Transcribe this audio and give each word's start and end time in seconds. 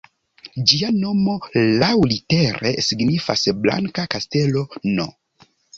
Ĝia 0.71 0.89
nomo 0.95 1.35
laŭlitere 1.85 2.73
signifas 2.89 3.47
"Blanka 3.63 4.11
Kastelo"-n. 4.17 5.07